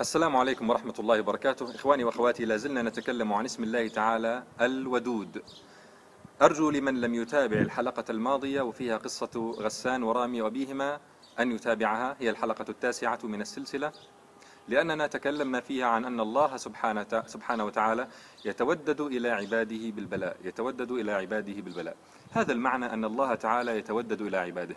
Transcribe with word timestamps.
السلام 0.00 0.36
عليكم 0.36 0.70
ورحمة 0.70 0.94
الله 0.98 1.20
وبركاته. 1.20 1.74
إخواني 1.74 2.04
وأخواتي 2.04 2.44
لازلنا 2.44 2.82
نتكلم 2.82 3.32
عن 3.32 3.44
اسم 3.44 3.62
الله 3.62 3.88
تعالى 3.88 4.42
الودود. 4.60 5.42
أرجو 6.42 6.70
لمن 6.70 7.00
لم 7.00 7.14
يتابع 7.14 7.56
الحلقة 7.56 8.04
الماضية 8.10 8.62
وفيها 8.62 8.96
قصة 8.96 9.54
غسان 9.58 10.02
ورامي 10.02 10.42
وأبيهما 10.42 11.00
أن 11.40 11.52
يتابعها. 11.52 12.16
هي 12.20 12.30
الحلقة 12.30 12.64
التاسعة 12.68 13.18
من 13.24 13.40
السلسلة. 13.40 13.92
لأننا 14.68 15.06
تكلمنا 15.06 15.60
فيها 15.60 15.86
عن 15.86 16.04
أن 16.04 16.20
الله 16.20 16.56
سبحانه, 16.56 17.22
سبحانه 17.26 17.64
وتعالى 17.64 18.08
يتودد 18.44 19.00
إلى 19.00 19.30
عباده 19.30 19.90
بالبلاء 19.90 20.36
يتودد 20.44 20.90
إلى 20.90 21.12
عباده 21.12 21.62
بالبلاء. 21.62 21.96
هذا 22.32 22.52
المعنى 22.52 22.86
أن 22.86 23.04
الله 23.04 23.34
تعالى 23.34 23.78
يتودد 23.78 24.22
إلى 24.22 24.36
عباده. 24.36 24.76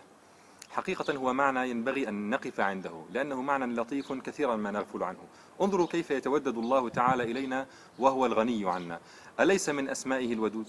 حقيقة 0.70 1.14
هو 1.16 1.34
معنى 1.34 1.70
ينبغي 1.70 2.10
أن 2.10 2.30
نقف 2.30 2.60
عنده 2.60 2.92
لأنه 3.14 3.42
معنى 3.42 3.66
لطيف 3.66 4.14
كثيرا 4.14 4.56
ما 4.56 4.72
نغفل 4.72 5.04
عنه. 5.04 5.20
انظروا 5.62 5.88
كيف 5.88 6.12
يتودد 6.12 6.58
الله 6.58 6.90
تعالى 6.90 7.24
إلينا 7.24 7.66
وهو 8.00 8.26
الغني 8.26 8.70
عنا. 8.70 9.00
أليس 9.40 9.70
من 9.70 9.90
أسمائه 9.90 10.34
الودود؟ 10.34 10.68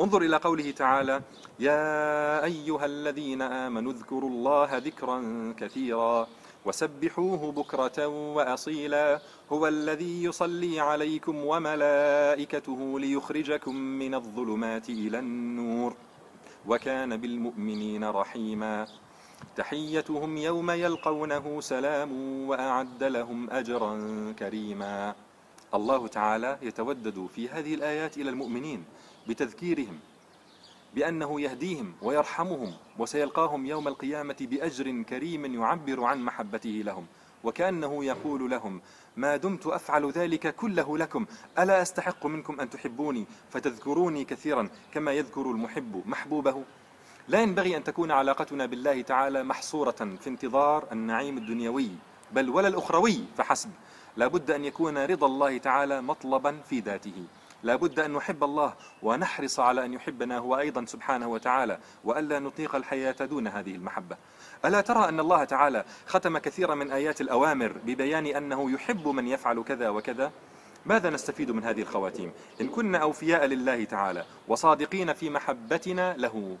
انظر 0.00 0.22
إلى 0.22 0.36
قوله 0.36 0.70
تعالى 0.70 1.22
يا 1.60 2.44
أيها 2.44 2.84
الذين 2.84 3.42
آمنوا 3.42 3.92
اذكروا 3.92 4.30
الله 4.30 4.76
ذكرا 4.76 5.18
كثيرا 5.58 6.26
وسبحوه 6.64 7.52
بكرة 7.52 8.06
وأصيلا. 8.06 9.20
هو 9.52 9.66
الذي 9.66 10.24
يصلي 10.24 10.80
عليكم 10.80 11.36
وملائكته 11.36 13.00
ليخرجكم 13.00 13.76
من 13.76 14.14
الظلمات 14.14 14.88
إلى 14.90 15.18
النور. 15.18 15.96
وكان 16.66 17.16
بالمؤمنين 17.16 18.04
رحيما. 18.04 18.86
تحيتهم 19.56 20.36
يوم 20.36 20.70
يلقونه 20.70 21.60
سلام 21.60 22.12
وأعد 22.48 23.04
لهم 23.04 23.50
أجرا 23.50 23.92
كريما. 24.38 25.14
الله 25.74 26.08
تعالى 26.08 26.58
يتودد 26.62 27.26
في 27.34 27.48
هذه 27.48 27.74
الآيات 27.74 28.18
إلى 28.18 28.30
المؤمنين 28.30 28.84
بتذكيرهم 29.28 29.98
بأنه 30.94 31.40
يهديهم 31.40 31.94
ويرحمهم 32.02 32.72
وسيلقاهم 32.98 33.66
يوم 33.66 33.88
القيامة 33.88 34.36
بأجر 34.40 35.02
كريم 35.02 35.62
يعبر 35.62 36.04
عن 36.04 36.22
محبته 36.24 36.82
لهم 36.84 37.06
وكأنه 37.44 38.04
يقول 38.04 38.50
لهم 38.50 38.80
ما 39.16 39.36
دمت 39.36 39.66
أفعل 39.66 40.10
ذلك 40.10 40.54
كله 40.54 40.98
لكم 40.98 41.26
ألا 41.58 41.82
أستحق 41.82 42.26
منكم 42.26 42.60
أن 42.60 42.70
تحبوني 42.70 43.26
فتذكروني 43.50 44.24
كثيرا 44.24 44.68
كما 44.94 45.12
يذكر 45.12 45.50
المحب 45.50 46.02
محبوبه؟ 46.06 46.64
لا 47.28 47.40
ينبغي 47.40 47.76
أن 47.76 47.84
تكون 47.84 48.10
علاقتنا 48.10 48.66
بالله 48.66 49.02
تعالى 49.02 49.42
محصورة 49.42 50.16
في 50.20 50.26
انتظار 50.26 50.84
النعيم 50.92 51.38
الدنيوي 51.38 51.90
بل 52.32 52.50
ولا 52.50 52.68
الأخروي 52.68 53.24
فحسب. 53.38 53.70
لا 54.16 54.26
بد 54.26 54.50
أن 54.50 54.64
يكون 54.64 54.98
رضا 54.98 55.26
الله 55.26 55.58
تعالى 55.58 56.00
مطلبا 56.00 56.60
في 56.68 56.80
ذاته. 56.80 57.24
لا 57.62 57.76
بد 57.76 58.00
أن 58.00 58.12
نحب 58.12 58.44
الله 58.44 58.74
ونحرص 59.02 59.60
على 59.60 59.84
أن 59.84 59.92
يحبنا 59.92 60.38
هو 60.38 60.58
أيضا 60.58 60.84
سبحانه 60.84 61.28
وتعالى 61.28 61.78
وألا 62.04 62.38
نطيق 62.38 62.74
الحياة 62.74 63.12
دون 63.20 63.46
هذه 63.48 63.74
المحبة. 63.74 64.16
ألا 64.64 64.80
ترى 64.80 65.08
أن 65.08 65.20
الله 65.20 65.44
تعالى 65.44 65.84
ختم 66.06 66.38
كثيرا 66.38 66.74
من 66.74 66.90
آيات 66.90 67.20
الأوامر 67.20 67.72
ببيان 67.86 68.26
أنه 68.26 68.70
يحب 68.70 69.08
من 69.08 69.26
يفعل 69.26 69.62
كذا 69.62 69.88
وكذا؟ 69.88 70.32
ماذا 70.86 71.10
نستفيد 71.10 71.50
من 71.50 71.64
هذه 71.64 71.82
الخواتيم؟ 71.82 72.32
إن 72.60 72.68
كنا 72.68 72.98
أوفياء 72.98 73.44
لله 73.46 73.84
تعالى 73.84 74.24
وصادقين 74.48 75.12
في 75.12 75.30
محبتنا 75.30 76.16
له. 76.16 76.56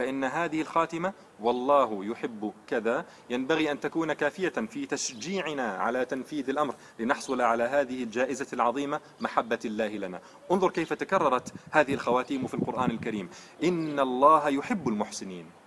فإن 0.00 0.24
هذه 0.24 0.60
الخاتمة 0.60 1.12
والله 1.40 2.04
يحب 2.04 2.52
كذا 2.66 3.04
ينبغي 3.30 3.70
أن 3.70 3.80
تكون 3.80 4.12
كافية 4.12 4.48
في 4.48 4.86
تشجيعنا 4.86 5.72
على 5.72 6.04
تنفيذ 6.04 6.50
الأمر 6.50 6.74
لنحصل 6.98 7.40
على 7.40 7.64
هذه 7.64 8.02
الجائزة 8.02 8.46
العظيمة 8.52 9.00
محبة 9.20 9.58
الله 9.64 9.88
لنا. 9.88 10.20
انظر 10.50 10.70
كيف 10.70 10.92
تكررت 10.92 11.52
هذه 11.70 11.94
الخواتيم 11.94 12.46
في 12.46 12.54
القرآن 12.54 12.90
الكريم. 12.90 13.28
إن 13.64 14.00
الله 14.00 14.48
يحب 14.48 14.88
المحسنين. 14.88 15.59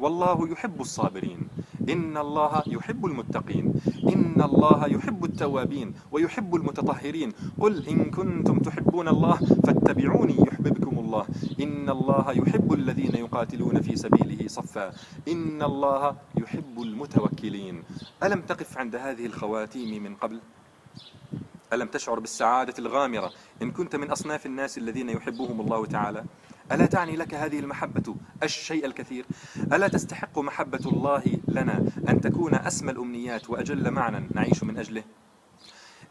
والله 0.00 0.48
يحب 0.52 0.80
الصابرين. 0.80 1.48
إن 1.88 2.16
الله 2.16 2.62
يحب 2.66 3.06
المتقين. 3.06 3.74
إن 4.14 4.42
الله 4.42 4.86
يحب 4.86 5.24
التوابين 5.24 5.94
ويحب 6.12 6.54
المتطهرين. 6.54 7.32
قل 7.60 7.88
إن 7.88 8.10
كنتم 8.10 8.58
تحبون 8.58 9.08
الله 9.08 9.36
فاتبعوني 9.36 10.36
يحببكم 10.48 10.98
الله. 10.98 11.24
إن 11.60 11.90
الله 11.90 12.26
يحب 12.32 12.72
الذين 12.72 13.14
يقاتلون 13.14 13.80
في 13.80 13.96
سبيله 13.96 14.48
صفا. 14.48 14.92
إن 15.28 15.62
الله 15.62 16.16
يحب 16.36 16.82
المتوكلين. 16.82 17.82
ألم 18.22 18.40
تقف 18.40 18.78
عند 18.78 18.96
هذه 18.96 19.26
الخواتيم 19.26 20.02
من 20.02 20.14
قبل؟ 20.14 20.40
ألم 21.72 21.86
تشعر 21.86 22.20
بالسعادة 22.20 22.74
الغامرة 22.78 23.30
إن 23.62 23.70
كنت 23.70 23.96
من 23.96 24.10
أصناف 24.10 24.46
الناس 24.46 24.78
الذين 24.78 25.08
يحبهم 25.08 25.60
الله 25.60 25.86
تعالى؟ 25.86 26.24
ألا 26.72 26.86
تعني 26.86 27.16
لك 27.16 27.34
هذه 27.34 27.58
المحبة 27.58 28.14
الشيء 28.42 28.86
الكثير؟ 28.86 29.26
ألا 29.72 29.88
تستحق 29.88 30.38
محبة 30.38 30.86
الله 30.86 31.22
لنا 31.48 31.84
أن 32.08 32.20
تكون 32.20 32.54
أسمى 32.54 32.92
الأمنيات 32.92 33.50
وأجل 33.50 33.90
معنى 33.90 34.28
نعيش 34.34 34.62
من 34.64 34.78
أجله؟ 34.78 35.04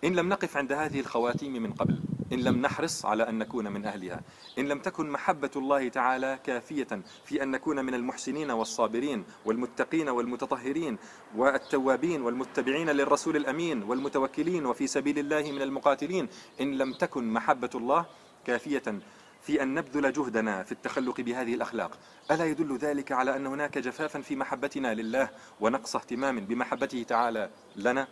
إن 0.04 0.16
لم 0.16 0.30
نقف 0.30 0.58
عند 0.58 0.72
هذه 0.72 1.00
الخواتيم 1.00 1.64
من 1.64 1.74
قبل 1.74 2.00
إن 2.34 2.40
لم 2.40 2.62
نحرص 2.62 3.06
على 3.06 3.30
أن 3.30 3.38
نكون 3.38 3.72
من 3.72 3.86
أهلها 3.86 4.22
إن 4.60 4.68
لم 4.68 4.80
تكن 4.80 5.10
محبة 5.10 5.52
الله 5.56 5.90
تعالى 5.90 6.40
كافية 6.44 6.88
في 7.26 7.44
أن 7.44 7.52
نكون 7.52 7.86
من 7.86 7.94
المحسنين 7.94 8.52
والصابرين 8.52 9.24
والمتقين 9.46 10.10
والمتطهرين 10.10 10.98
والتوابين 11.36 12.22
والمتبعين 12.22 12.90
للرسول 12.90 13.36
الأمين 13.36 13.84
والمتوكلين 13.84 14.66
وفي 14.66 14.88
سبيل 14.88 15.20
الله 15.20 15.52
من 15.52 15.62
المقاتلين 15.62 16.28
إن 16.62 16.78
لم 16.78 16.94
تكن 16.94 17.34
محبة 17.34 17.70
الله 17.76 18.06
كافية 18.46 19.00
في 19.42 19.64
أن 19.64 19.74
نبذل 19.74 20.14
جهدنا 20.14 20.64
في 20.64 20.72
التخلق 20.72 21.22
بهذه 21.22 21.54
الأخلاق. 21.54 21.98
ألا 22.32 22.46
يدل 22.46 22.78
ذلك 22.78 23.12
على 23.12 23.36
أن 23.36 23.48
هناك 23.48 23.78
جفافا 23.78 24.22
في 24.22 24.36
محبتنا 24.36 24.94
لله 24.94 25.30
ونقص 25.60 25.96
اهتمام 25.96 26.40
بمحبته 26.40 27.04
تعالى 27.04 27.50
لنا؟ 27.76 28.08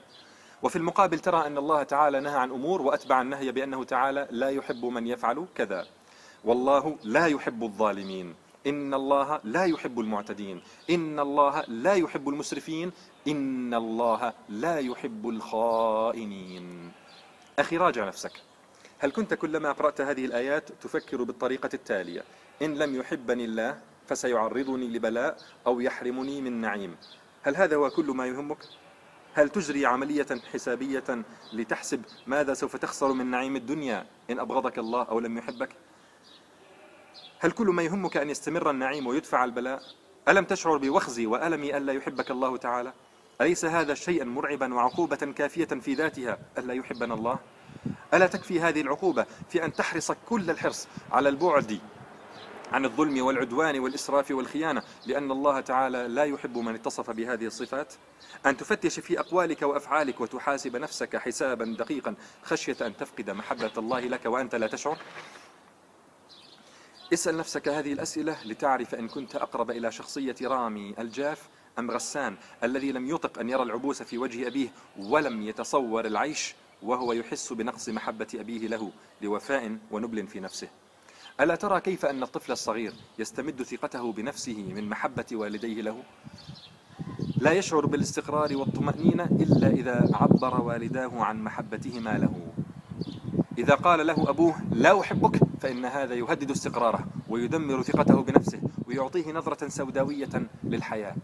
وفي 0.63 0.75
المقابل 0.75 1.19
ترى 1.19 1.47
أن 1.47 1.57
الله 1.57 1.83
تعالى 1.83 2.19
نهى 2.19 2.37
عن 2.37 2.51
أمور 2.51 2.81
وأتبع 2.81 3.21
النهي 3.21 3.51
بأنه 3.51 3.83
تعالى 3.83 4.27
لا 4.31 4.49
يحب 4.49 4.85
من 4.85 5.07
يفعل 5.07 5.45
كذا. 5.55 5.87
والله 6.43 6.97
لا 7.03 7.25
يحب 7.25 7.63
الظالمين. 7.63 8.35
إن 8.67 8.93
الله 8.93 9.39
لا 9.43 9.65
يحب 9.65 9.99
المعتدين. 9.99 10.61
إن 10.89 11.19
الله 11.19 11.63
لا 11.67 11.93
يحب 11.93 12.29
المسرفين. 12.29 12.91
إن 13.27 13.73
الله 13.73 14.33
لا 14.49 14.79
يحب 14.79 15.29
الخائنين. 15.29 16.91
أخي 17.59 17.77
راجع 17.77 18.07
نفسك. 18.07 18.31
هل 19.05 19.11
كنت 19.11 19.33
كلما 19.33 19.71
قرأت 19.71 20.01
هذه 20.01 20.25
الآيات 20.25 20.69
تفكر 20.81 21.23
بالطريقة 21.23 21.69
التالية 21.73 22.23
إن 22.61 22.73
لم 22.73 22.95
يحبني 22.95 23.45
الله 23.45 23.79
فسيعرضني 24.07 24.87
لبلاء 24.87 25.37
أو 25.67 25.79
يحرمني 25.79 26.41
من 26.41 26.61
نعيم 26.61 26.95
هل 27.43 27.55
هذا 27.55 27.75
هو 27.75 27.89
كل 27.89 28.05
ما 28.05 28.27
يهمك؟ 28.27 28.57
هل 29.33 29.49
تجري 29.49 29.85
عملية 29.85 30.25
حسابية 30.53 31.23
لتحسب 31.53 32.01
ماذا 32.27 32.53
سوف 32.53 32.75
تخسر 32.75 33.13
من 33.13 33.25
نعيم 33.25 33.55
الدنيا 33.55 34.05
إن 34.29 34.39
أبغضك 34.39 34.79
الله 34.79 35.03
أو 35.03 35.19
لم 35.19 35.37
يحبك؟ 35.37 35.69
هل 37.39 37.51
كل 37.51 37.67
ما 37.67 37.83
يهمك 37.83 38.17
أن 38.17 38.29
يستمر 38.29 38.69
النعيم 38.69 39.07
ويدفع 39.07 39.43
البلاء؟ 39.43 39.81
ألم 40.27 40.45
تشعر 40.45 40.77
بوخزي 40.77 41.25
وألمي 41.25 41.77
ألا 41.77 41.93
يحبك 41.93 42.31
الله 42.31 42.57
تعالى؟ 42.57 42.93
أليس 43.41 43.65
هذا 43.65 43.93
شيئا 43.93 44.25
مرعبا 44.25 44.73
وعقوبة 44.73 45.15
كافية 45.15 45.65
في 45.65 45.93
ذاتها 45.93 46.39
ألا 46.57 46.73
يحبنا 46.73 47.13
الله؟ 47.13 47.39
ألا 48.13 48.27
تكفي 48.27 48.61
هذه 48.61 48.81
العقوبة 48.81 49.25
في 49.49 49.65
أن 49.65 49.73
تحرص 49.73 50.11
كل 50.11 50.49
الحرص 50.49 50.87
على 51.11 51.29
البعد 51.29 51.79
عن 52.71 52.85
الظلم 52.85 53.25
والعدوان 53.25 53.79
والإسراف 53.79 54.31
والخيانة 54.31 54.83
لأن 55.05 55.31
الله 55.31 55.59
تعالى 55.59 56.07
لا 56.07 56.23
يحب 56.23 56.57
من 56.57 56.75
اتصف 56.75 57.11
بهذه 57.11 57.45
الصفات؟ 57.45 57.93
أن 58.45 58.57
تفتش 58.57 58.99
في 58.99 59.19
أقوالك 59.19 59.61
وأفعالك 59.61 60.21
وتحاسب 60.21 60.75
نفسك 60.75 61.17
حسابا 61.17 61.65
دقيقا 61.79 62.15
خشية 62.43 62.77
أن 62.81 62.97
تفقد 62.97 63.29
محبة 63.29 63.71
الله 63.77 63.99
لك 63.99 64.25
وأنت 64.25 64.55
لا 64.55 64.67
تشعر؟ 64.67 64.97
اسأل 67.13 67.37
نفسك 67.37 67.67
هذه 67.67 67.93
الأسئلة 67.93 68.37
لتعرف 68.45 68.95
إن 68.95 69.07
كنت 69.07 69.35
أقرب 69.35 69.71
إلى 69.71 69.91
شخصية 69.91 70.35
رامي 70.41 70.95
الجاف 70.99 71.49
أم 71.79 71.91
غسان 71.91 72.37
الذي 72.63 72.91
لم 72.91 73.09
يطق 73.09 73.39
أن 73.39 73.49
يرى 73.49 73.63
العبوس 73.63 74.03
في 74.03 74.17
وجه 74.17 74.47
أبيه 74.47 74.69
ولم 74.97 75.41
يتصور 75.41 76.05
العيش؟ 76.05 76.55
وهو 76.85 77.13
يحس 77.13 77.53
بنقص 77.53 77.89
محبة 77.89 78.27
أبيه 78.35 78.67
له 78.67 78.91
لوفاء 79.21 79.77
ونبل 79.91 80.27
في 80.27 80.39
نفسه. 80.39 80.67
ألا 81.39 81.55
ترى 81.55 81.81
كيف 81.81 82.05
أن 82.05 82.23
الطفل 82.23 82.51
الصغير 82.51 82.93
يستمد 83.19 83.63
ثقته 83.63 84.11
بنفسه 84.11 84.73
من 84.75 84.89
محبة 84.89 85.25
والديه 85.31 85.81
له؟ 85.81 86.03
لا 87.37 87.51
يشعر 87.51 87.85
بالاستقرار 87.85 88.57
والطمأنينة 88.57 89.23
إلا 89.23 89.67
إذا 89.67 90.09
عبر 90.13 90.61
والداه 90.61 91.23
عن 91.23 91.43
محبتهما 91.43 92.17
له. 92.17 92.41
إذا 93.57 93.75
قال 93.75 94.07
له 94.07 94.29
أبوه 94.29 94.55
لا 94.71 94.99
أحبك 95.01 95.39
فإن 95.61 95.85
هذا 95.85 96.13
يهدد 96.13 96.51
استقراره 96.51 97.07
ويدمر 97.29 97.81
ثقته 97.81 98.21
بنفسه 98.21 98.61
ويعطيه 98.87 99.31
نظرة 99.31 99.67
سوداوية 99.67 100.47
للحياة. 100.63 101.15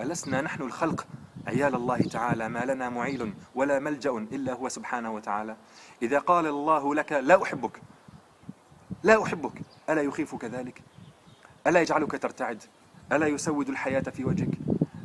ألسنا 0.00 0.40
نحن 0.40 0.62
الخلق 0.62 1.06
عيال 1.46 1.74
الله 1.74 1.98
تعالى 1.98 2.48
ما 2.48 2.64
لنا 2.64 2.88
معيل 2.88 3.32
ولا 3.54 3.78
ملجأ 3.78 4.10
إلا 4.10 4.52
هو 4.52 4.68
سبحانه 4.68 5.12
وتعالى. 5.12 5.56
إذا 6.02 6.18
قال 6.18 6.46
الله 6.46 6.94
لك 6.94 7.12
لا 7.12 7.42
أحبك 7.42 7.80
لا 9.02 9.22
أحبك 9.22 9.62
ألا 9.90 10.02
يخيفك 10.02 10.44
ذلك 10.44 10.82
ألا 11.66 11.80
يجعلك 11.80 12.22
ترتعد؟ 12.22 12.62
ألا 13.12 13.26
يسود 13.26 13.68
الحياة 13.68 14.00
في 14.00 14.24
وجهك؟ 14.24 14.50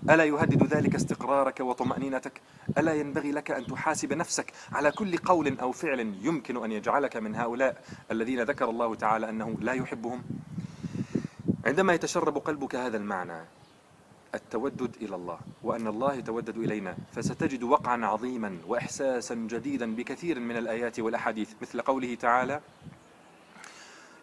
ألا 0.09 0.24
يهدد 0.24 0.63
ذلك 0.63 0.95
استقرارك 0.95 1.59
وطمأنينتك؟ 1.59 2.41
ألا 2.77 2.94
ينبغي 2.94 3.31
لك 3.31 3.51
أن 3.51 3.65
تحاسب 3.68 4.13
نفسك 4.13 4.53
على 4.71 4.91
كل 4.91 5.18
قول 5.18 5.59
أو 5.59 5.71
فعل 5.71 6.00
يمكن 6.00 6.63
أن 6.63 6.71
يجعلك 6.71 7.18
من 7.18 7.36
هؤلاء 7.36 7.83
الذين 8.12 8.41
ذكر 8.41 8.69
الله 8.69 8.95
تعالى 8.95 9.29
أنه 9.29 9.57
لا 9.59 9.74
يحبهم؟ 9.74 10.24
عندما 11.65 11.94
يتشرب 11.94 12.38
قلبك 12.38 12.75
هذا 12.75 12.97
المعنى 12.97 13.41
التودد 14.35 14.95
إلى 15.01 15.15
الله 15.15 15.39
وأن 15.63 15.88
الله 15.88 16.13
يتودد 16.13 16.57
إلينا 16.57 16.97
فستجد 17.12 17.63
وقعا 17.63 18.06
عظيما 18.06 18.57
وإحساسا 18.68 19.35
جديدا 19.35 19.95
بكثير 19.95 20.39
من 20.39 20.57
الآيات 20.57 21.00
والأحاديث 21.00 21.53
مثل 21.62 21.81
قوله 21.81 22.15
تعالى 22.15 22.62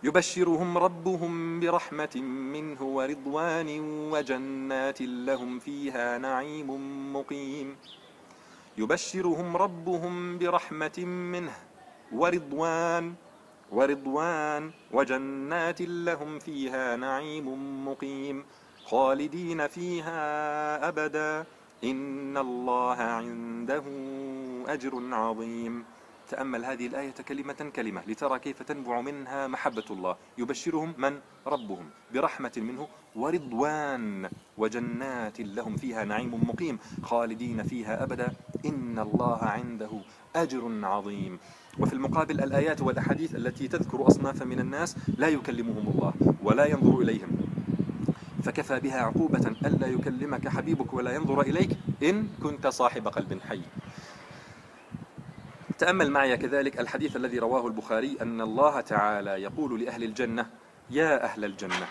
يبشرهم 0.02 0.78
ربهم 0.78 1.60
برحمة 1.60 2.16
منه 2.54 2.82
ورضوان 2.82 3.80
وجنات 4.12 5.00
لهم 5.02 5.58
فيها 5.58 6.18
نعيم 6.18 6.70
مقيم. 7.16 7.76
يبشرهم 8.78 9.56
ربهم 9.56 10.38
برحمة 10.38 10.98
منه 11.04 11.52
ورضوان 12.12 13.14
ورضوان 13.70 14.70
وجنات 14.92 15.80
لهم 15.80 16.38
فيها 16.38 16.96
نعيم 16.96 17.46
مقيم. 17.88 18.44
خالدين 18.90 19.66
فيها 19.66 20.88
أبدا. 20.88 21.44
إن 21.84 22.36
الله 22.36 22.96
عنده 22.96 23.84
أجر 24.66 25.14
عظيم. 25.14 25.84
تأمل 26.28 26.64
هذه 26.64 26.86
الآية 26.86 27.14
كلمة 27.28 27.70
كلمة 27.76 28.02
لترى 28.06 28.38
كيف 28.38 28.62
تنبع 28.62 29.00
منها 29.00 29.46
محبة 29.46 29.84
الله. 29.90 30.16
يبشرهم 30.38 30.94
من? 30.98 31.20
ربهم. 31.46 31.90
برحمة 32.14 32.52
منه 32.56 32.88
ورضوان 33.16 34.30
وجنات 34.58 35.40
لهم 35.40 35.76
فيها 35.76 36.04
نعيم 36.04 36.34
مقيم. 36.48 36.78
خالدين 37.02 37.62
فيها 37.62 38.02
أبدا. 38.02 38.32
إن 38.66 38.98
الله 38.98 39.38
عنده 39.38 39.90
أجر 40.36 40.62
عظيم. 40.82 41.38
وفي 41.78 41.92
المقابل 41.92 42.40
الآيات 42.40 42.80
والأحاديث 42.80 43.34
التي 43.34 43.68
تذكر 43.68 44.06
أصنافا 44.06 44.44
من 44.44 44.60
الناس 44.60 44.96
لا 45.18 45.28
يكلمهم 45.28 45.88
الله 45.94 46.12
ولا 46.42 46.64
ينظر 46.64 46.98
إليهم. 46.98 47.49
فكفى 48.44 48.80
بها 48.80 49.00
عقوبة 49.00 49.54
ألا 49.66 49.86
يكلمك 49.86 50.48
حبيبك 50.48 50.94
ولا 50.94 51.14
ينظر 51.14 51.40
إليك 51.40 51.70
إن 52.02 52.28
كنت 52.42 52.66
صاحب 52.66 53.08
قلب 53.08 53.40
حي. 53.48 53.60
تأمل 55.78 56.10
معي 56.10 56.36
كذلك 56.36 56.80
الحديث 56.80 57.16
الذي 57.16 57.38
رواه 57.38 57.66
البخاري 57.66 58.16
أن 58.20 58.40
الله 58.40 58.80
تعالى 58.80 59.30
يقول 59.30 59.80
لأهل 59.80 60.04
الجنة 60.04 60.46
يا 60.90 61.24
أهل 61.24 61.44
الجنة 61.44 61.86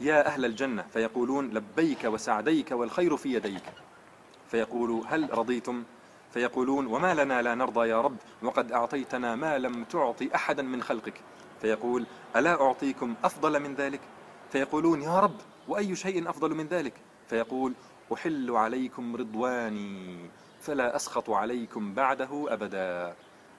يا 0.00 0.26
أهل 0.26 0.44
الجنة. 0.44 0.82
فيقولون 0.92 1.50
لبيك 1.50 2.04
وسعديك 2.04 2.70
والخير 2.70 3.16
في 3.16 3.34
يديك. 3.34 3.62
فيقول 4.50 5.04
هل 5.08 5.38
رضيتم؟ 5.38 5.84
فيقولون 6.34 6.86
وما 6.86 7.14
لنا 7.14 7.42
لا 7.42 7.54
نرضى 7.54 7.88
يا 7.88 8.00
رب 8.00 8.16
وقد 8.42 8.72
أعطيتنا 8.72 9.34
ما 9.36 9.58
لم 9.58 9.84
تعطي 9.84 10.34
أحدا 10.34 10.62
من 10.62 10.82
خلقك. 10.82 11.20
فيقول 11.60 12.06
ألا 12.36 12.62
أعطيكم 12.62 13.14
أفضل 13.24 13.60
من 13.60 13.74
ذلك؟ 13.74 14.00
فيقولون 14.52 15.02
يا 15.02 15.20
رب 15.20 15.36
وأي 15.68 15.96
شيء 15.96 16.30
أفضل 16.30 16.54
من 16.54 16.66
ذلك؟ 16.66 16.94
فيقول 17.28 17.72
أحل 18.12 18.50
عليكم 18.50 19.16
رضواني 19.16 20.30
فلا 20.60 20.96
أسخط 20.96 21.30
عليكم 21.30 21.94
بعده 21.94 22.46
أبدا. 22.48 23.14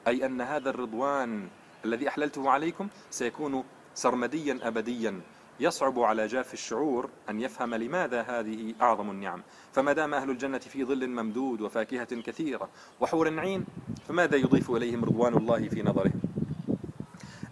أي 0.08 0.26
أن 0.26 0.42
هذا 0.42 0.70
الرضوان 0.70 1.48
الذي 1.86 2.08
أحللته 2.08 2.50
عليكم 2.50 2.88
سيكون 3.10 3.64
سرمديا 3.96 4.60
أبديا. 4.64 5.22
يصعب 5.60 6.00
على 6.00 6.28
جاف 6.28 6.54
الشعور 6.54 7.10
أن 7.30 7.42
يفهم 7.42 7.76
لماذا 7.76 8.22
هذه 8.22 8.74
أعظم 8.82 9.10
النعم. 9.10 9.44
فما 9.74 9.94
دام 9.94 10.14
أهل 10.14 10.30
الجنة 10.30 10.58
في 10.58 10.86
ظل 10.86 11.08
ممدود 11.08 11.62
وفاكهة 11.62 12.22
كثيرة 12.22 12.70
وحور 13.00 13.40
عين 13.40 13.66
فماذا 14.08 14.36
يضيف 14.38 14.72
إليهم 14.72 15.06
رضوان 15.06 15.34
الله 15.34 15.70
في 15.70 15.84
نظره؟ 15.84 16.12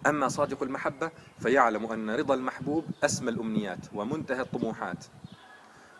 أما 0.06 0.28
صادق 0.28 0.62
المحبة 0.62 1.10
فيعلم 1.38 1.86
أن 1.86 2.10
رضا 2.10 2.34
المحبوب 2.34 2.84
أسمى 3.04 3.30
الأمنيات 3.30 3.78
ومنتهى 3.94 4.40
الطموحات. 4.40 5.04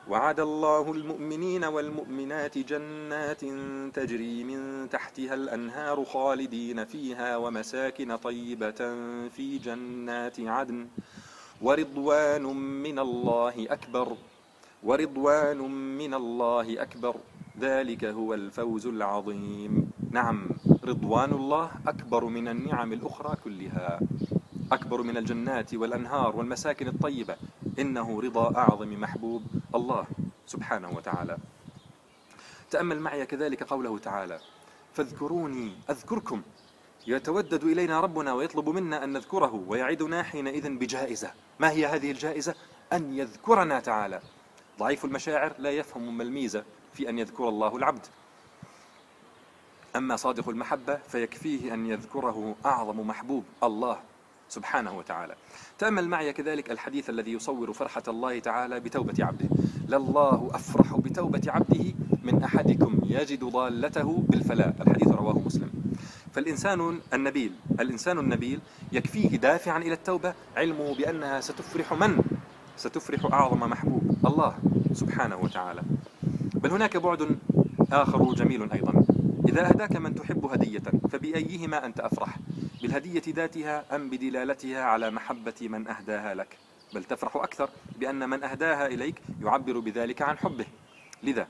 وعد 0.09 0.41
الله 0.41 0.93
المؤمنين 0.93 1.65
والمؤمنات 1.65 2.59
جنات 2.59 3.41
تجري 3.95 4.45
من 4.45 4.91
تحتها 4.91 5.35
الأنهار 5.35 6.05
خالدين 6.05 6.85
فيها 6.85 7.37
ومساكن 7.37 8.17
طيبة 8.17 8.81
في 9.29 9.59
جنات 9.59 10.41
عدن. 10.41 10.89
ورضوان 11.63 12.43
من 12.83 12.99
الله 12.99 13.67
أكبر. 13.71 14.17
ورضوان 14.83 15.59
من 15.99 16.15
الله 16.15 16.83
أكبر. 16.83 17.17
ذلك 17.61 18.05
هو 18.05 18.35
الفوز 18.35 18.87
العظيم. 18.87 19.92
نعم 20.13 20.49
رضوان 20.85 21.31
الله 21.33 21.71
أكبر 21.87 22.25
من 22.25 22.49
النعم 22.49 22.93
الأخرى 22.93 23.37
كلها 23.45 24.01
أكبر 24.73 25.03
من 25.03 25.17
الجنات 25.17 25.75
والأنهار 25.75 26.37
والمساكن 26.37 26.89
الطيبة. 26.89 27.37
إنه 27.79 28.21
رضا 28.21 28.57
أعظم 28.57 29.01
محبوب 29.01 29.43
الله 29.75 30.07
سبحانه 30.47 30.91
وتعالى. 30.91 31.39
تأمل 32.71 33.01
معي 33.01 33.27
كذلك 33.27 33.63
قوله 33.63 33.99
تعالى 33.99 34.41
فاذكروني 34.93 35.73
أذكركم 35.91 36.43
يتودد 37.07 37.65
إلينا 37.65 38.01
ربنا 38.01 38.33
ويطلب 38.33 38.69
منا 38.69 39.05
أن 39.05 39.13
نذكره 39.13 39.65
ويعدنا 39.69 40.23
حينئذ 40.23 40.79
بجائزة. 40.79 41.31
ما 41.61 41.71
هي 41.71 41.87
هذه 41.87 42.11
الجائزة؟ 42.11 42.55
أن 42.93 43.15
يذكرنا 43.15 43.81
تعالى. 43.81 44.21
ضعيف 44.79 45.05
المشاعر 45.05 45.53
لا 45.59 45.71
يفهم 45.71 46.17
ما 46.17 46.23
الميزة 46.23 46.65
في 46.93 47.09
أن 47.09 47.19
يذكر 47.19 47.49
الله 47.49 47.77
العبد. 47.77 48.07
أما 49.97 50.17
صادق 50.17 50.49
المحبة 50.49 50.97
فيكفيه 51.09 51.75
أن 51.75 51.87
يذكره 51.87 52.55
أعظم 52.67 53.01
محبوب 53.01 53.45
الله 53.63 53.99
سبحانه 54.49 54.99
وتعالى. 54.99 55.35
تأمل 55.79 56.09
معي 56.09 56.33
كذلك 56.33 56.71
الحديث 56.71 57.11
الذي 57.11 57.33
يصور 57.33 57.73
فرحة 57.73 58.03
الله 58.09 58.39
تعالى 58.39 58.81
بتوبة 58.81 59.25
عبده. 59.25 59.49
لله 59.89 60.51
أفرح 60.55 60.97
بتوبة 60.97 61.43
عبده 61.47 61.95
من 62.23 62.45
أحدكم 62.45 63.01
يجد 63.05 63.45
ضالته 63.45 64.25
بالفلاة 64.29 64.75
الحديث 64.81 65.09
رواه 65.09 65.39
مسلم. 65.39 65.71
فالإنسان 66.33 67.01
النبيل 67.15 67.53
الإنسان 67.81 68.19
النبيل 68.19 68.61
يكفيه 68.93 69.37
دافعا 69.37 69.79
إلى 69.79 69.93
التوبة. 69.93 70.35
علمه 70.57 70.95
بأنها 70.95 71.41
ستفرح 71.41 71.93
من؟ 71.93 72.23
ستفرح 72.77 73.33
أعظم 73.33 73.61
محبوب 73.61 74.17
الله 74.27 74.59
سبحانه 74.93 75.37
وتعالى. 75.37 75.83
بل 76.55 76.71
هناك 76.71 76.97
بعد 76.97 77.39
آخر 77.93 78.35
جميل 78.35 78.73
أيضا. 78.73 79.02
إذا 79.49 79.69
أهداك 79.69 79.97
من 79.97 80.15
تحب 80.15 80.45
هدية 80.45 80.83
فبأيهما 81.13 81.87
أنت 81.87 82.01
أفرح؟ 82.01 82.37
بالهدية 82.83 83.23
ذاتها 83.29 83.97
أم 83.97 84.11
بدلالتها 84.11 84.83
على 84.85 85.11
محبة 85.11 85.55
من 85.61 85.89
أهداها 85.89 86.35
لك؟ 86.35 86.59
بل 86.95 87.05
تفرح 87.05 87.37
أكثر 87.37 87.71
بأن 87.99 88.29
من 88.31 88.45
أهداها 88.45 88.87
إليك 88.87 89.23
يعبر 89.43 89.79
بذلك 89.79 90.23
عن 90.23 90.39
حبه. 90.39 90.67
لذا 91.23 91.49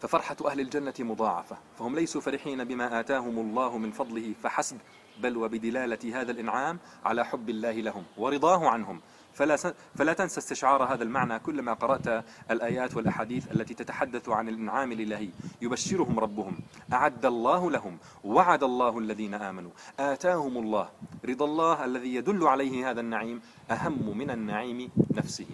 ففرحة 0.00 0.36
أهل 0.46 0.60
الجنة 0.60 0.94
مضاعفة 1.00 1.56
فهم 1.78 1.94
ليسوا 1.94 2.20
فرحين 2.20 2.64
بما 2.64 3.00
آتاهم 3.00 3.38
الله 3.38 3.78
من 3.78 3.90
فضله 3.90 4.34
فحسب 4.42 4.78
بل 5.22 5.36
وبدلالة 5.36 6.20
هذا 6.20 6.30
الإنعام 6.30 6.78
على 7.04 7.24
حب 7.24 7.50
الله 7.50 7.72
لهم 7.72 8.04
ورضاه 8.16 8.68
عنهم. 8.68 9.00
فلا, 9.34 9.56
فلا 9.94 10.12
تنسى 10.12 10.40
استشعار 10.40 10.84
هذا 10.84 11.02
المعنى 11.02 11.38
كلما 11.38 11.72
قرأت 11.72 12.24
الآيات 12.50 12.96
والأحاديث 12.96 13.52
التي 13.52 13.74
تتحدث 13.74 14.28
عن 14.28 14.48
الإنعام 14.48 14.92
الإلهي. 14.92 15.28
يبشرهم 15.62 16.20
ربهم. 16.20 16.58
أعد 16.92 17.26
الله 17.26 17.70
لهم. 17.70 17.98
وعد 18.24 18.62
الله 18.62 18.98
الذين 18.98 19.34
آمنوا. 19.34 19.70
آتاهم 20.00 20.58
الله. 20.58 20.88
رضا 21.24 21.44
الله 21.44 21.84
الذي 21.84 22.14
يدل 22.14 22.46
عليه 22.46 22.90
هذا 22.90 23.00
النعيم 23.00 23.40
أهم 23.70 24.18
من 24.18 24.30
النعيم 24.30 24.90
نفسه. 25.14 25.46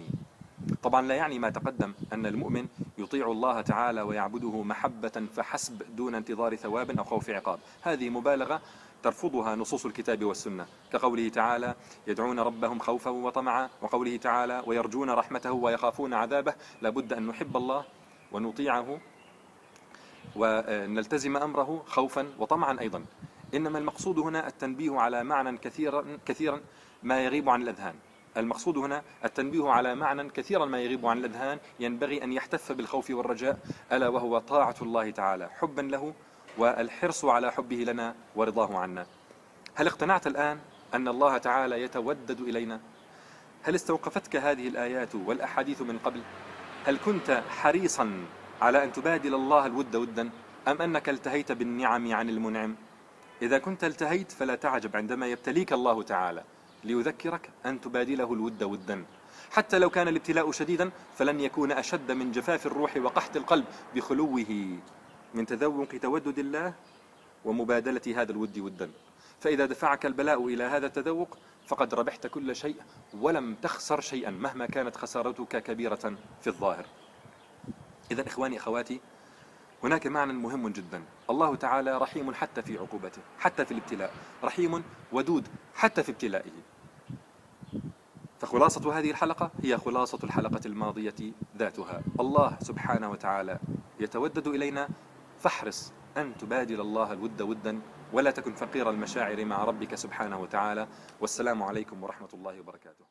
طبعا 0.83 1.01
لا 1.01 1.15
يعني 1.15 1.39
ما 1.39 1.49
تقدم 1.49 1.93
أن 2.13 2.25
المؤمن 2.25 2.67
يطيع 2.99 3.31
الله 3.31 3.61
تعالى 3.61 4.01
ويعبده 4.01 4.63
محبة 4.63 5.27
فحسب 5.35 5.95
دون 5.95 6.15
انتظار 6.15 6.55
ثواب 6.55 6.91
أو 6.91 7.03
خوف 7.03 7.29
عقاب. 7.29 7.59
هذه 7.81 8.09
مبالغة 8.09 8.61
ترفضها 9.03 9.55
نصوص 9.55 9.85
الكتاب 9.85 10.23
والسنة. 10.23 10.65
كقوله 10.93 11.29
تعالى 11.29 11.75
يدعون 12.07 12.39
ربهم 12.39 12.79
خوفا 12.79 13.11
وطمعا 13.11 13.69
وقوله 13.81 14.17
تعالى 14.17 14.63
ويرجون 14.65 15.09
رحمته 15.09 15.51
ويخافون 15.51 16.13
عذابه 16.13 16.53
لابد 16.81 17.13
أن 17.13 17.27
نحب 17.27 17.57
الله 17.57 17.85
ونطيعه 18.31 18.99
ونلتزم 20.35 21.37
أمره 21.37 21.83
خوفا 21.87 22.27
وطمعا 22.39 22.79
أيضا. 22.79 23.05
إنما 23.53 23.79
المقصود 23.79 24.19
هنا 24.19 24.47
التنبيه 24.47 24.99
على 24.99 25.23
معنى 25.23 25.57
كثيرا, 25.57 26.17
كثيرا 26.25 26.61
ما 27.03 27.19
يغيب 27.25 27.49
عن 27.49 27.61
الأذهان. 27.61 27.95
المقصود 28.39 28.77
هنا 28.77 29.01
التنبيه 29.25 29.69
على 29.69 29.95
معنى 29.95 30.29
كثيرا 30.29 30.65
ما 30.65 30.81
يغيب 30.81 31.05
عن 31.05 31.17
الأذهان 31.17 31.59
ينبغي 31.79 32.23
أن 32.23 32.33
يحتف 32.33 32.71
بالخوف 32.71 33.09
والرجاء 33.09 33.59
ألا 33.91 34.07
وهو 34.07 34.39
طاعة 34.39 34.75
الله 34.81 35.11
تعالى 35.11 35.49
حبا 35.49 35.81
له 35.81 36.13
والحرص 36.57 37.25
على 37.25 37.51
حبه 37.51 37.75
لنا 37.75 38.15
ورضاه 38.35 38.77
عنا. 38.77 39.05
هل 39.75 39.87
اقتنعت 39.87 40.27
الآن 40.27 40.59
أن 40.93 41.07
الله 41.07 41.37
تعالى 41.37 41.81
يتودد 41.81 42.41
إلينا؟ 42.41 42.79
هل 43.63 43.75
استوقفتك 43.75 44.35
هذه 44.35 44.67
الآيات 44.67 45.15
والأحاديث 45.15 45.81
من 45.81 45.97
قبل؟ 45.97 46.21
هل 46.85 46.97
كنت 47.05 47.43
حريصا 47.49 48.25
على 48.61 48.83
أن 48.83 48.91
تبادل 48.91 49.35
الله 49.35 49.65
الود 49.65 49.95
ودا؟ 49.95 50.29
أم 50.67 50.81
أنك 50.81 51.09
التهيت 51.09 51.51
بالنعم 51.51 52.13
عن 52.13 52.29
المنعم؟ 52.29 52.75
إذا 53.41 53.57
كنت 53.57 53.83
التهيت 53.83 54.31
فلا 54.31 54.55
تعجب 54.55 54.95
عندما 54.95 55.27
يبتليك 55.27 55.73
الله 55.73 56.03
تعالى. 56.03 56.43
ليذكرك 56.83 57.49
أن 57.65 57.81
تبادله 57.81 58.33
الود 58.33 58.63
ودا. 58.63 59.05
حتى 59.51 59.79
لو 59.79 59.89
كان 59.89 60.07
الابتلاء 60.07 60.51
شديدا 60.51 60.91
فلن 61.17 61.39
يكون 61.39 61.71
أشد 61.71 62.11
من 62.11 62.31
جفاف 62.31 62.65
الروح 62.65 62.97
وقحط 62.97 63.35
القلب 63.35 63.65
بخلوه 63.95 64.77
من 65.33 65.45
تذوق 65.45 65.87
تودد 66.01 66.39
الله 66.39 66.73
ومبادلة 67.45 68.21
هذا 68.21 68.31
الود 68.31 68.59
ودا. 68.59 68.91
فإذا 69.39 69.65
دفعك 69.65 70.05
البلاء 70.05 70.47
إلى 70.47 70.63
هذا 70.63 70.85
التذوق 70.87 71.37
فقد 71.67 71.93
ربحت 71.93 72.27
كل 72.27 72.55
شيء 72.55 72.75
ولم 73.13 73.55
تخسر 73.55 74.01
شيئا 74.01 74.31
مهما 74.31 74.65
كانت 74.65 74.95
خسارتك 74.95 75.63
كبيرة 75.63 76.15
في 76.41 76.47
الظاهر. 76.47 76.85
إذا 78.11 78.27
إخواني 78.27 78.57
أخواتي 78.57 78.99
هناك 79.83 80.07
معنى 80.07 80.33
مهم 80.33 80.69
جدا. 80.69 81.03
الله 81.29 81.55
تعالى 81.55 81.97
رحيم 81.97 82.33
حتى 82.33 82.61
في 82.61 82.77
عقوبته 82.77 83.21
حتى 83.39 83.65
في 83.65 83.71
الابتلاء. 83.71 84.13
رحيم 84.43 84.83
ودود 85.11 85.47
حتى 85.75 86.03
في 86.03 86.11
ابتلائه. 86.11 86.51
فخلاصة 88.39 88.99
هذه 88.99 89.11
الحلقة 89.11 89.51
هي 89.63 89.77
خلاصة 89.77 90.19
الحلقة 90.23 90.61
الماضية 90.65 91.33
ذاتها. 91.57 92.01
الله 92.19 92.57
سبحانه 92.61 93.11
وتعالى 93.11 93.59
يتودد 93.99 94.47
إلينا. 94.47 94.89
فاحرص 95.39 95.93
أن 96.17 96.37
تبادل 96.37 96.81
الله 96.81 97.13
الود 97.13 97.41
ودا 97.41 97.81
ولا 98.13 98.31
تكن 98.31 98.53
فقير 98.53 98.89
المشاعر 98.89 99.45
مع 99.45 99.63
ربك 99.63 99.95
سبحانه 99.95 100.39
وتعالى. 100.39 100.87
والسلام 101.21 101.63
عليكم 101.63 102.03
ورحمة 102.03 102.29
الله 102.33 102.59
وبركاته. 102.59 103.08